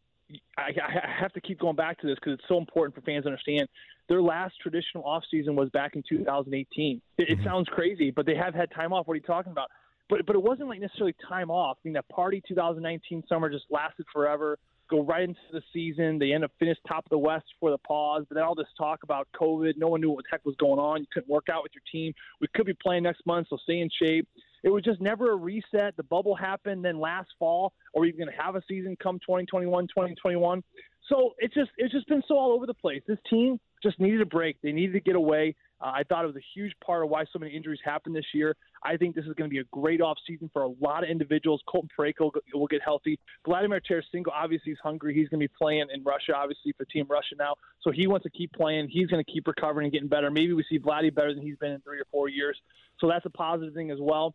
I, 0.56 0.70
I 0.70 1.20
have 1.20 1.32
to 1.32 1.40
keep 1.40 1.58
going 1.58 1.76
back 1.76 1.98
to 2.00 2.06
this 2.06 2.16
because 2.16 2.34
it's 2.34 2.48
so 2.48 2.58
important 2.58 2.94
for 2.94 3.00
fans 3.00 3.24
to 3.24 3.30
understand. 3.30 3.68
Their 4.08 4.22
last 4.22 4.54
traditional 4.62 5.04
off 5.04 5.22
season 5.30 5.54
was 5.54 5.68
back 5.70 5.94
in 5.94 6.02
2018. 6.08 7.00
It, 7.18 7.22
mm-hmm. 7.22 7.32
it 7.32 7.44
sounds 7.44 7.68
crazy, 7.68 8.10
but 8.10 8.26
they 8.26 8.34
have 8.34 8.54
had 8.54 8.70
time 8.70 8.92
off. 8.92 9.06
What 9.06 9.14
are 9.14 9.16
you 9.16 9.22
talking 9.22 9.52
about? 9.52 9.68
But 10.08 10.24
but 10.26 10.34
it 10.34 10.42
wasn't 10.42 10.68
like 10.68 10.80
necessarily 10.80 11.14
time 11.28 11.50
off. 11.50 11.76
I 11.78 11.80
mean, 11.84 11.94
that 11.94 12.08
party 12.08 12.42
2019 12.48 13.24
summer 13.28 13.50
just 13.50 13.66
lasted 13.70 14.06
forever. 14.12 14.58
Go 14.88 15.02
right 15.02 15.22
into 15.22 15.38
the 15.52 15.60
season. 15.70 16.18
They 16.18 16.32
end 16.32 16.44
up 16.44 16.52
finished 16.58 16.80
top 16.88 17.04
of 17.04 17.10
the 17.10 17.18
West 17.18 17.44
for 17.60 17.70
the 17.70 17.76
pause. 17.76 18.24
But 18.26 18.36
then 18.36 18.44
all 18.44 18.54
this 18.54 18.66
talk 18.78 19.02
about 19.02 19.28
COVID. 19.38 19.74
No 19.76 19.88
one 19.88 20.00
knew 20.00 20.10
what 20.10 20.24
the 20.24 20.28
heck 20.30 20.46
was 20.46 20.56
going 20.56 20.78
on. 20.78 21.00
You 21.00 21.06
couldn't 21.12 21.28
work 21.28 21.48
out 21.52 21.62
with 21.62 21.72
your 21.74 21.82
team. 21.92 22.14
We 22.40 22.48
could 22.54 22.64
be 22.64 22.72
playing 22.72 23.02
next 23.02 23.26
month, 23.26 23.48
so 23.50 23.58
stay 23.62 23.80
in 23.80 23.90
shape. 24.00 24.26
It 24.64 24.70
was 24.70 24.82
just 24.82 25.00
never 25.00 25.32
a 25.32 25.36
reset. 25.36 25.96
The 25.96 26.02
bubble 26.02 26.34
happened 26.34 26.84
then 26.84 26.98
last 26.98 27.28
fall. 27.38 27.74
Are 27.94 28.00
we 28.00 28.12
going 28.12 28.30
to 28.30 28.42
have 28.42 28.56
a 28.56 28.62
season 28.66 28.96
come 29.00 29.18
2021, 29.20 29.88
2021? 29.88 30.64
So 31.08 31.34
it's 31.38 31.54
just 31.54 31.70
it's 31.76 31.92
just 31.92 32.08
been 32.08 32.22
so 32.26 32.36
all 32.36 32.52
over 32.52 32.66
the 32.66 32.74
place. 32.74 33.02
This 33.06 33.18
team 33.30 33.60
just 33.82 33.98
needed 34.00 34.20
a 34.20 34.26
break. 34.26 34.56
They 34.62 34.72
needed 34.72 34.92
to 34.92 35.00
get 35.00 35.16
away. 35.16 35.54
Uh, 35.80 35.92
I 35.94 36.02
thought 36.08 36.24
it 36.24 36.26
was 36.26 36.36
a 36.36 36.44
huge 36.54 36.72
part 36.84 37.04
of 37.04 37.10
why 37.10 37.24
so 37.32 37.38
many 37.38 37.54
injuries 37.54 37.78
happened 37.84 38.16
this 38.16 38.24
year. 38.34 38.56
I 38.82 38.96
think 38.96 39.14
this 39.14 39.24
is 39.24 39.32
going 39.34 39.48
to 39.48 39.54
be 39.54 39.60
a 39.60 39.64
great 39.72 40.00
offseason 40.00 40.52
for 40.52 40.62
a 40.62 40.68
lot 40.80 41.04
of 41.04 41.10
individuals. 41.10 41.62
Colton 41.68 41.88
Parayko 41.96 42.32
will 42.52 42.66
get 42.66 42.82
healthy. 42.82 43.18
Vladimir 43.46 43.80
Tarasenko, 43.80 44.28
obviously, 44.34 44.72
he's 44.72 44.78
hungry. 44.82 45.14
He's 45.14 45.28
going 45.28 45.40
to 45.40 45.48
be 45.48 45.54
playing 45.56 45.86
in 45.92 46.02
Russia, 46.02 46.32
obviously, 46.34 46.72
for 46.76 46.84
Team 46.86 47.06
Russia 47.08 47.36
now. 47.38 47.54
So 47.82 47.92
he 47.92 48.06
wants 48.06 48.24
to 48.24 48.30
keep 48.30 48.52
playing. 48.52 48.88
He's 48.90 49.06
going 49.06 49.24
to 49.24 49.30
keep 49.30 49.46
recovering 49.46 49.86
and 49.86 49.92
getting 49.92 50.08
better. 50.08 50.30
Maybe 50.30 50.52
we 50.52 50.64
see 50.68 50.78
Vladdy 50.78 51.14
better 51.14 51.32
than 51.32 51.42
he's 51.42 51.56
been 51.56 51.72
in 51.72 51.80
three 51.80 52.00
or 52.00 52.06
four 52.10 52.28
years. 52.28 52.58
So 52.98 53.08
that's 53.08 53.26
a 53.26 53.30
positive 53.30 53.74
thing 53.74 53.90
as 53.90 53.98
well. 54.00 54.34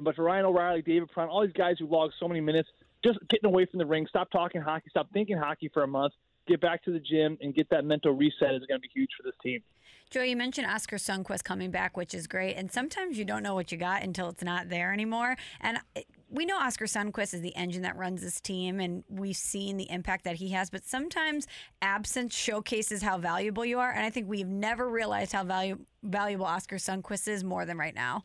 But 0.00 0.16
for 0.16 0.24
Ryan 0.24 0.46
O'Reilly, 0.46 0.82
David 0.82 1.10
Perron, 1.14 1.28
all 1.28 1.44
these 1.44 1.52
guys 1.52 1.76
who 1.78 1.86
logged 1.86 2.14
so 2.18 2.26
many 2.26 2.40
minutes, 2.40 2.68
just 3.04 3.18
getting 3.28 3.46
away 3.46 3.66
from 3.66 3.78
the 3.78 3.86
ring, 3.86 4.06
stop 4.08 4.30
talking 4.30 4.60
hockey, 4.60 4.88
stop 4.90 5.08
thinking 5.12 5.36
hockey 5.36 5.70
for 5.72 5.82
a 5.82 5.86
month, 5.86 6.12
get 6.50 6.60
back 6.60 6.82
to 6.84 6.92
the 6.92 7.00
gym, 7.00 7.38
and 7.40 7.54
get 7.54 7.68
that 7.70 7.84
mental 7.84 8.12
reset 8.12 8.54
is 8.54 8.66
going 8.66 8.78
to 8.78 8.80
be 8.80 8.90
huge 8.92 9.10
for 9.16 9.22
this 9.22 9.34
team. 9.42 9.62
Joe, 10.10 10.22
you 10.22 10.36
mentioned 10.36 10.66
Oskar 10.66 10.96
Sundqvist 10.96 11.44
coming 11.44 11.70
back, 11.70 11.96
which 11.96 12.14
is 12.14 12.26
great. 12.26 12.56
And 12.56 12.70
sometimes 12.70 13.16
you 13.16 13.24
don't 13.24 13.44
know 13.44 13.54
what 13.54 13.70
you 13.70 13.78
got 13.78 14.02
until 14.02 14.28
it's 14.28 14.42
not 14.42 14.68
there 14.68 14.92
anymore. 14.92 15.36
And 15.60 15.78
we 16.28 16.44
know 16.44 16.58
Oskar 16.58 16.86
Sundqvist 16.86 17.32
is 17.32 17.42
the 17.42 17.54
engine 17.54 17.82
that 17.82 17.96
runs 17.96 18.20
this 18.20 18.40
team, 18.40 18.80
and 18.80 19.04
we've 19.08 19.36
seen 19.36 19.76
the 19.76 19.88
impact 19.88 20.24
that 20.24 20.34
he 20.34 20.48
has. 20.48 20.68
But 20.68 20.84
sometimes 20.84 21.46
absence 21.80 22.34
showcases 22.34 23.02
how 23.02 23.18
valuable 23.18 23.64
you 23.64 23.78
are. 23.78 23.92
And 23.92 24.04
I 24.04 24.10
think 24.10 24.28
we've 24.28 24.48
never 24.48 24.90
realized 24.90 25.30
how 25.30 25.44
valu- 25.44 25.78
valuable 26.02 26.46
Oskar 26.46 26.76
Sundqvist 26.76 27.28
is 27.28 27.44
more 27.44 27.64
than 27.64 27.78
right 27.78 27.94
now. 27.94 28.24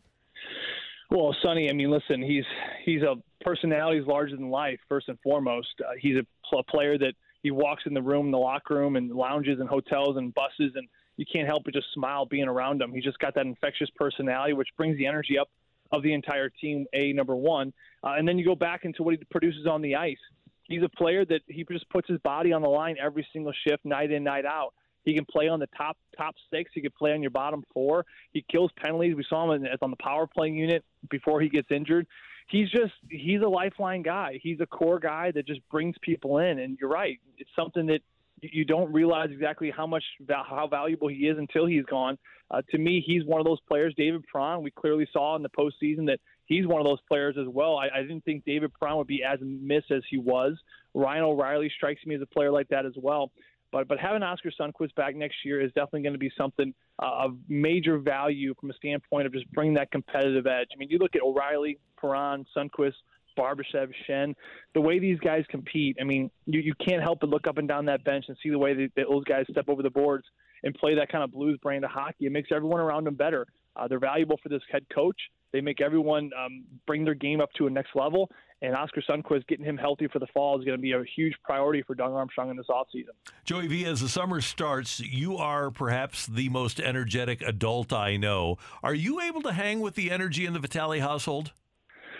Well, 1.11 1.35
Sonny, 1.43 1.69
I 1.69 1.73
mean, 1.73 1.91
listen, 1.91 2.19
he's 2.23 2.45
he's 2.83 3.03
a 3.03 3.15
personality 3.41 3.99
he's 3.99 4.07
larger 4.07 4.35
than 4.35 4.49
life. 4.49 4.79
First 4.89 5.07
and 5.07 5.19
foremost, 5.21 5.69
uh, 5.81 5.91
he's 5.99 6.15
a 6.17 6.25
pl- 6.49 6.63
player 6.63 6.97
that 6.97 7.13
he 7.45 7.51
walks 7.51 7.83
in 7.85 7.93
the 7.93 8.01
room, 8.01 8.31
the 8.31 8.39
locker 8.39 8.73
room, 8.73 8.95
and 8.95 9.11
lounges 9.11 9.59
and 9.59 9.69
hotels 9.69 10.17
and 10.17 10.33
buses, 10.33 10.73
and 10.73 10.87
you 11.15 11.27
can't 11.31 11.47
help 11.47 11.63
but 11.63 11.75
just 11.75 11.85
smile 11.93 12.25
being 12.25 12.47
around 12.47 12.81
him. 12.81 12.91
He's 12.91 13.03
just 13.03 13.19
got 13.19 13.35
that 13.35 13.45
infectious 13.45 13.87
personality, 13.95 14.53
which 14.53 14.69
brings 14.77 14.97
the 14.97 15.05
energy 15.05 15.37
up 15.37 15.47
of 15.91 16.01
the 16.01 16.11
entire 16.11 16.49
team. 16.49 16.87
A 16.93 17.13
number 17.13 17.35
one, 17.35 17.71
uh, 18.03 18.15
and 18.17 18.27
then 18.27 18.39
you 18.39 18.45
go 18.45 18.55
back 18.55 18.83
into 18.83 19.03
what 19.03 19.13
he 19.13 19.23
produces 19.29 19.67
on 19.67 19.83
the 19.83 19.93
ice. 19.95 20.17
He's 20.63 20.81
a 20.81 20.89
player 20.89 21.23
that 21.25 21.41
he 21.45 21.63
just 21.71 21.87
puts 21.91 22.09
his 22.09 22.17
body 22.21 22.51
on 22.51 22.63
the 22.63 22.67
line 22.67 22.95
every 22.99 23.27
single 23.31 23.53
shift, 23.67 23.85
night 23.85 24.09
in, 24.09 24.23
night 24.23 24.45
out. 24.45 24.73
He 25.03 25.13
can 25.13 25.25
play 25.25 25.47
on 25.47 25.59
the 25.59 25.69
top 25.77 25.97
top 26.17 26.33
six. 26.51 26.71
He 26.73 26.81
can 26.81 26.93
play 26.97 27.13
on 27.13 27.21
your 27.21 27.29
bottom 27.29 27.63
four. 27.75 28.07
He 28.33 28.43
kills 28.51 28.71
penalties. 28.83 29.15
We 29.15 29.23
saw 29.29 29.53
him 29.53 29.63
in, 29.63 29.69
on 29.83 29.91
the 29.91 29.97
power 29.97 30.25
play 30.25 30.49
unit 30.49 30.83
before 31.11 31.41
he 31.41 31.49
gets 31.49 31.67
injured. 31.69 32.07
He's 32.47 32.69
just 32.69 32.93
he's 33.09 33.41
a 33.41 33.47
lifeline 33.47 34.01
guy. 34.01 34.39
He's 34.41 34.59
a 34.59 34.65
core 34.65 34.99
guy 34.99 35.31
that 35.31 35.47
just 35.47 35.61
brings 35.69 35.95
people 36.01 36.39
in. 36.39 36.59
And 36.59 36.77
you're 36.79 36.89
right, 36.89 37.19
it's 37.37 37.49
something 37.55 37.85
that 37.87 38.01
you 38.41 38.65
don't 38.65 38.91
realize 38.91 39.29
exactly 39.31 39.71
how 39.75 39.87
much 39.87 40.03
how 40.27 40.67
valuable 40.69 41.07
he 41.07 41.27
is 41.27 41.37
until 41.37 41.65
he's 41.65 41.85
gone. 41.85 42.17
Uh, 42.51 42.61
to 42.69 42.77
me, 42.77 43.03
he's 43.05 43.25
one 43.25 43.39
of 43.39 43.45
those 43.45 43.59
players. 43.67 43.93
David 43.97 44.23
Perron, 44.31 44.61
we 44.61 44.71
clearly 44.71 45.07
saw 45.11 45.35
in 45.35 45.41
the 45.41 45.49
postseason 45.49 46.05
that 46.05 46.19
he's 46.45 46.67
one 46.67 46.79
of 46.79 46.85
those 46.85 46.99
players 47.07 47.35
as 47.39 47.47
well. 47.47 47.77
I, 47.77 47.87
I 47.97 48.01
didn't 48.01 48.23
think 48.23 48.45
David 48.45 48.71
Perron 48.79 48.97
would 48.97 49.07
be 49.07 49.23
as 49.23 49.39
missed 49.41 49.91
as 49.91 50.03
he 50.09 50.17
was. 50.17 50.53
Ryan 50.93 51.23
O'Reilly 51.23 51.71
strikes 51.75 52.05
me 52.05 52.15
as 52.15 52.21
a 52.21 52.27
player 52.27 52.51
like 52.51 52.67
that 52.69 52.85
as 52.85 52.93
well. 52.95 53.31
But 53.75 53.89
but 53.89 53.99
having 53.99 54.23
Oskar 54.23 54.51
Sundqvist 54.57 54.95
back 54.95 55.17
next 55.17 55.35
year 55.43 55.59
is 55.59 55.67
definitely 55.73 56.03
going 56.03 56.13
to 56.13 56.19
be 56.19 56.31
something 56.37 56.73
uh, 57.03 57.25
of 57.25 57.35
major 57.49 57.97
value 57.97 58.53
from 58.57 58.69
a 58.69 58.73
standpoint 58.75 59.27
of 59.27 59.33
just 59.33 59.51
bringing 59.51 59.73
that 59.73 59.91
competitive 59.91 60.47
edge. 60.47 60.69
I 60.73 60.77
mean, 60.77 60.87
you 60.89 60.97
look 60.97 61.13
at 61.13 61.21
O'Reilly, 61.21 61.77
Perron, 61.99 62.45
Sundqvist, 62.55 62.93
Barbashev, 63.37 63.91
Schenn, 64.07 64.33
the 64.75 64.79
way 64.79 64.99
these 64.99 65.19
guys 65.19 65.43
compete. 65.49 65.97
I 65.99 66.05
mean, 66.05 66.31
you, 66.45 66.61
you 66.61 66.73
can't 66.87 67.03
help 67.03 67.19
but 67.19 67.27
look 67.27 67.47
up 67.47 67.57
and 67.57 67.67
down 67.67 67.83
that 67.87 68.05
bench 68.05 68.23
and 68.29 68.37
see 68.41 68.49
the 68.49 68.57
way 68.57 68.73
that, 68.73 68.91
that 68.95 69.07
those 69.09 69.25
guys 69.25 69.43
step 69.51 69.65
over 69.67 69.83
the 69.83 69.89
boards 69.89 70.23
and 70.63 70.73
play 70.73 70.95
that 70.95 71.11
kind 71.11 71.25
of 71.25 71.33
blues 71.33 71.59
brand 71.61 71.83
of 71.83 71.91
hockey. 71.91 72.27
It 72.27 72.31
makes 72.31 72.51
everyone 72.55 72.79
around 72.79 73.03
them 73.03 73.15
better. 73.15 73.45
Uh, 73.75 73.89
they're 73.89 73.99
valuable 73.99 74.39
for 74.41 74.47
this 74.47 74.61
head 74.71 74.85
coach. 74.95 75.19
They 75.51 75.59
make 75.59 75.81
everyone 75.81 76.31
um, 76.37 76.63
bring 76.87 77.03
their 77.03 77.13
game 77.13 77.41
up 77.41 77.51
to 77.57 77.67
a 77.67 77.69
next 77.69 77.93
level. 77.93 78.31
And 78.65 78.75
Oskar 78.75 79.03
Sundqvist 79.07 79.45
getting 79.47 79.65
him 79.65 79.77
healthy 79.77 80.07
for 80.07 80.17
the 80.17 80.27
fall 80.33 80.57
is 80.57 80.65
going 80.65 80.77
to 80.77 80.81
be 80.81 80.93
a 80.93 81.03
huge 81.15 81.35
priority 81.43 81.83
for 81.83 81.93
Doug 81.93 82.11
Armstrong 82.13 82.49
in 82.49 82.57
this 82.57 82.65
offseason. 82.67 83.13
Joey 83.43 83.67
V, 83.67 83.85
as 83.85 84.01
the 84.01 84.09
summer 84.09 84.41
starts, 84.41 84.99
you 84.99 85.37
are 85.37 85.69
perhaps 85.69 86.25
the 86.25 86.49
most 86.49 86.79
energetic 86.79 87.41
adult 87.43 87.93
I 87.93 88.17
know. 88.17 88.57
Are 88.81 88.95
you 88.95 89.21
able 89.21 89.41
to 89.43 89.53
hang 89.53 89.81
with 89.81 89.93
the 89.95 90.09
energy 90.09 90.45
in 90.45 90.53
the 90.53 90.59
Vitale 90.59 90.99
household? 90.99 91.51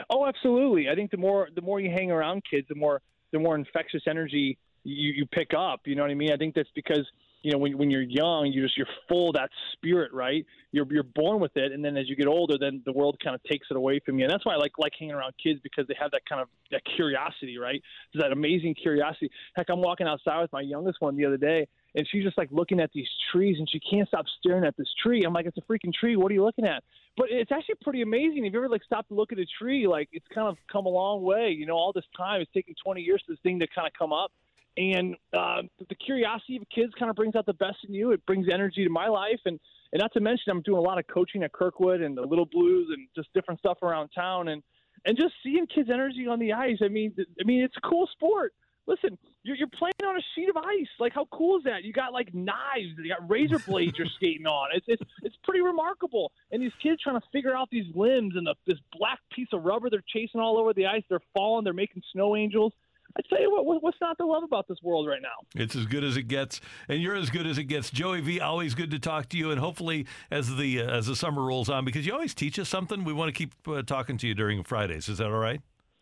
Oh, 0.09 0.27
absolutely. 0.27 0.87
I 0.87 0.95
think 0.95 1.09
the 1.09 1.17
more 1.17 1.49
the 1.55 1.61
more 1.61 1.79
you 1.79 1.89
hang 1.89 2.11
around 2.11 2.43
kids, 2.49 2.67
the 2.69 2.75
more 2.75 3.01
the 3.31 3.39
more 3.39 3.55
infectious 3.55 4.03
energy 4.07 4.57
you, 4.83 5.13
you 5.13 5.25
pick 5.25 5.53
up. 5.57 5.81
You 5.85 5.95
know 5.95 6.03
what 6.03 6.11
I 6.11 6.15
mean? 6.15 6.31
I 6.31 6.37
think 6.37 6.53
that's 6.53 6.69
because– 6.75 7.05
you 7.45 7.51
know, 7.51 7.59
when 7.59 7.77
when 7.77 7.91
you're 7.91 8.01
young, 8.01 8.47
you 8.47 8.63
just 8.63 8.75
you're 8.75 8.87
full 9.07 9.29
of 9.29 9.35
that 9.35 9.51
spirit, 9.73 10.11
right? 10.11 10.43
You're 10.71 10.87
you're 10.89 11.03
born 11.03 11.39
with 11.39 11.55
it, 11.55 11.71
and 11.71 11.85
then 11.85 11.95
as 11.95 12.09
you 12.09 12.15
get 12.15 12.25
older, 12.25 12.57
then 12.59 12.81
the 12.87 12.91
world 12.91 13.17
kind 13.23 13.35
of 13.35 13.43
takes 13.43 13.67
it 13.69 13.77
away 13.77 13.99
from 14.03 14.17
you. 14.17 14.25
And 14.25 14.33
that's 14.33 14.43
why 14.47 14.53
I 14.53 14.57
like 14.57 14.71
like 14.79 14.93
hanging 14.97 15.13
around 15.13 15.35
kids 15.41 15.59
because 15.61 15.85
they 15.87 15.93
have 15.99 16.09
that 16.09 16.23
kind 16.27 16.41
of 16.41 16.47
that 16.71 16.81
curiosity, 16.95 17.59
right? 17.59 17.79
There's 18.11 18.23
that 18.23 18.31
amazing 18.31 18.73
curiosity. 18.73 19.29
Heck, 19.55 19.69
I'm 19.69 19.79
walking 19.79 20.07
outside 20.07 20.41
with 20.41 20.51
my 20.53 20.61
youngest 20.61 21.01
one 21.01 21.15
the 21.15 21.23
other 21.23 21.37
day, 21.37 21.67
and 21.93 22.07
she's 22.11 22.23
just 22.23 22.35
like 22.35 22.49
looking 22.51 22.79
at 22.79 22.89
these 22.95 23.07
trees, 23.31 23.57
and 23.59 23.69
she 23.69 23.79
can't 23.79 24.07
stop 24.07 24.25
staring 24.39 24.65
at 24.65 24.75
this 24.75 24.89
tree. 25.03 25.21
I'm 25.23 25.33
like, 25.33 25.45
it's 25.45 25.57
a 25.57 25.71
freaking 25.71 25.93
tree. 25.93 26.15
What 26.15 26.31
are 26.31 26.33
you 26.33 26.43
looking 26.43 26.65
at? 26.65 26.83
But 27.15 27.27
it's 27.29 27.51
actually 27.51 27.75
pretty 27.83 28.01
amazing. 28.01 28.43
If 28.43 28.53
you 28.53 28.59
ever 28.59 28.69
like 28.69 28.83
stop 28.83 29.07
to 29.09 29.13
look 29.13 29.31
at 29.31 29.37
a 29.37 29.45
tree, 29.59 29.87
like 29.87 30.09
it's 30.13 30.25
kind 30.33 30.47
of 30.47 30.57
come 30.71 30.87
a 30.87 30.89
long 30.89 31.21
way. 31.21 31.51
You 31.51 31.67
know, 31.67 31.75
all 31.75 31.93
this 31.93 32.05
time 32.17 32.41
it's 32.41 32.51
taken 32.53 32.73
20 32.83 33.01
years 33.01 33.21
for 33.23 33.33
this 33.33 33.39
thing 33.43 33.59
to 33.59 33.67
kind 33.67 33.85
of 33.85 33.93
come 33.93 34.11
up 34.11 34.31
and 34.77 35.15
uh, 35.33 35.61
the 35.87 35.95
curiosity 35.95 36.57
of 36.57 36.63
kids 36.73 36.93
kind 36.99 37.09
of 37.09 37.15
brings 37.15 37.35
out 37.35 37.45
the 37.45 37.53
best 37.53 37.77
in 37.87 37.93
you. 37.93 38.11
It 38.11 38.25
brings 38.25 38.47
energy 38.51 38.83
to 38.83 38.89
my 38.89 39.07
life, 39.07 39.39
and 39.45 39.59
and 39.93 40.01
not 40.01 40.11
to 40.13 40.19
mention 40.19 40.51
I'm 40.51 40.61
doing 40.61 40.77
a 40.77 40.81
lot 40.81 40.99
of 40.99 41.07
coaching 41.07 41.43
at 41.43 41.53
Kirkwood 41.53 42.01
and 42.01 42.17
the 42.17 42.21
Little 42.21 42.45
Blues 42.45 42.89
and 42.91 43.07
just 43.15 43.33
different 43.33 43.59
stuff 43.59 43.77
around 43.81 44.09
town, 44.09 44.49
and 44.49 44.61
and 45.05 45.17
just 45.17 45.33
seeing 45.43 45.65
kids' 45.67 45.89
energy 45.91 46.27
on 46.27 46.39
the 46.39 46.53
ice. 46.53 46.77
I 46.83 46.89
mean, 46.89 47.15
I 47.19 47.43
mean 47.45 47.63
it's 47.63 47.77
a 47.77 47.87
cool 47.87 48.07
sport. 48.11 48.53
Listen, 48.87 49.17
you're, 49.41 49.55
you're 49.55 49.67
playing 49.67 49.93
on 50.05 50.15
a 50.15 50.21
sheet 50.35 50.47
of 50.47 50.57
ice. 50.57 50.87
Like, 50.99 51.11
how 51.11 51.25
cool 51.31 51.57
is 51.57 51.63
that? 51.63 51.83
You 51.83 51.91
got 51.91 52.13
like 52.13 52.33
knives, 52.35 52.93
you 52.97 53.09
got 53.09 53.27
razor 53.27 53.57
blades 53.59 53.97
you're 53.97 54.07
skating 54.15 54.45
on. 54.45 54.69
It's 54.75 54.85
it's 54.87 55.01
it's 55.23 55.35
pretty 55.43 55.61
remarkable. 55.61 56.31
And 56.51 56.61
these 56.61 56.73
kids 56.83 57.01
trying 57.01 57.19
to 57.19 57.25
figure 57.31 57.55
out 57.55 57.69
these 57.71 57.85
limbs 57.95 58.33
and 58.35 58.45
the, 58.45 58.55
this 58.67 58.77
black 58.97 59.19
piece 59.33 59.47
of 59.53 59.63
rubber 59.63 59.89
they're 59.89 60.03
chasing 60.07 60.41
all 60.41 60.57
over 60.57 60.73
the 60.73 60.85
ice. 60.85 61.03
They're 61.09 61.19
falling. 61.33 61.63
They're 61.63 61.73
making 61.73 62.03
snow 62.11 62.35
angels. 62.35 62.73
I 63.17 63.21
tell 63.29 63.39
you 63.39 63.49
what, 63.49 63.81
what's 63.81 63.97
not 64.01 64.17
to 64.17 64.25
love 64.25 64.43
about 64.43 64.67
this 64.67 64.77
world 64.83 65.07
right 65.07 65.21
now? 65.21 65.61
It's 65.61 65.75
as 65.75 65.85
good 65.85 66.03
as 66.03 66.17
it 66.17 66.23
gets, 66.23 66.59
and 66.89 67.01
you're 67.01 67.15
as 67.15 67.29
good 67.29 67.47
as 67.47 67.57
it 67.57 67.63
gets. 67.63 67.89
Joey 67.89 68.19
V, 68.19 68.41
always 68.41 68.75
good 68.75 68.91
to 68.91 68.99
talk 68.99 69.29
to 69.29 69.37
you, 69.37 69.51
and 69.51 69.59
hopefully 69.59 70.05
as 70.31 70.55
the 70.57 70.81
uh, 70.81 70.89
as 70.89 71.07
the 71.07 71.15
summer 71.15 71.41
rolls 71.41 71.69
on, 71.69 71.85
because 71.85 72.05
you 72.05 72.13
always 72.13 72.33
teach 72.33 72.59
us 72.59 72.67
something. 72.67 73.05
We 73.05 73.13
want 73.13 73.29
to 73.29 73.33
keep 73.33 73.53
uh, 73.67 73.83
talking 73.83 74.17
to 74.17 74.27
you 74.27 74.33
during 74.33 74.63
Fridays. 74.63 75.07
Is 75.07 75.19
that 75.19 75.27
all 75.27 75.39
right? 75.39 75.61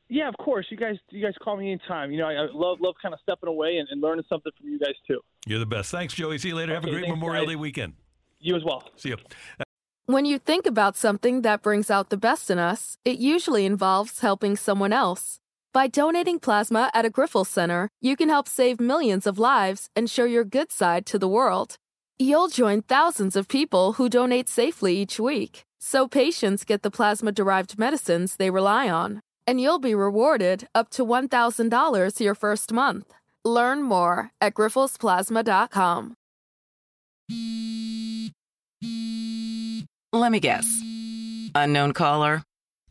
Yeah, 0.10 0.27
of 0.27 0.36
course. 0.38 0.65
You 0.70 0.77
guys, 0.77 0.96
you 1.10 1.24
guys 1.24 1.34
call 1.41 1.58
me 1.58 1.72
anytime. 1.72 2.12
You 2.12 2.20
know, 2.20 2.27
I, 2.27 2.34
I 2.34 2.48
love 2.51 2.79
love 2.82 2.96
kind 3.01 3.13
of 3.13 3.20
stepping 3.22 3.50
away 3.50 3.77
and, 3.77 3.88
and, 3.89 4.01
learning 4.01 4.25
something 4.27 4.51
from 4.60 4.70
you 4.70 4.79
guys 4.79 4.96
too. 5.08 5.20
You're 5.46 5.60
the 5.60 5.65
best. 5.65 5.91
Thanks, 5.91 6.13
Joey. 6.13 6.38
See 6.39 6.50
you 6.50 6.55
later. 6.55 6.74
Okay, 6.74 6.88
Have 6.88 6.96
a 6.96 7.00
great 7.00 7.10
Memorial 7.10 7.46
guys. 7.46 7.53
Day 7.53 7.55
weekend. 7.55 7.93
You 8.39 8.55
as 8.55 8.63
well. 8.63 8.84
See 8.96 9.10
you. 9.10 9.17
When 10.05 10.25
you 10.25 10.38
think 10.38 10.65
about 10.65 10.98
something 10.98 11.43
that 11.43 11.62
brings 11.62 11.89
out 11.89 12.10
the 12.10 12.17
best 12.17 12.51
in 12.51 12.60
us, 12.60 12.98
it 13.05 13.20
usually 13.20 13.65
involves 13.65 14.20
helping 14.20 14.58
someone 14.58 14.91
else. 14.91 15.39
By 15.73 15.87
donating 15.87 16.37
plasma 16.37 16.91
at 16.93 17.03
a 17.03 17.09
Grifols 17.09 17.47
Center, 17.47 17.89
you 17.99 18.15
can 18.15 18.29
help 18.29 18.47
save 18.47 18.79
millions 18.79 19.25
of 19.25 19.39
lives 19.39 19.89
and 19.95 20.07
show 20.07 20.23
your 20.23 20.43
good 20.43 20.71
side 20.71 21.07
to 21.07 21.17
the 21.17 21.27
world. 21.27 21.77
You'll 22.19 22.47
join 22.47 22.83
thousands 22.83 23.35
of 23.35 23.47
people 23.47 23.93
who 23.93 24.07
donate 24.07 24.47
safely 24.47 24.95
each 24.95 25.19
week, 25.19 25.63
so 25.79 26.07
patients 26.07 26.63
get 26.63 26.83
the 26.83 26.91
plasma 26.91 27.31
derived 27.31 27.79
medicines 27.79 28.35
they 28.35 28.51
rely 28.51 28.87
on. 28.87 29.19
And 29.47 29.59
you'll 29.59 29.79
be 29.79 29.95
rewarded 29.95 30.67
up 30.75 30.91
to 30.91 31.03
$1,000 31.03 32.19
your 32.19 32.35
first 32.35 32.71
month. 32.71 33.11
Learn 33.43 33.81
more 33.81 34.29
at 34.39 34.53
grifolsplasma.com. 34.53 36.13
Let 40.13 40.31
me 40.31 40.39
guess. 40.39 40.67
Unknown 41.55 41.93
caller 41.93 42.43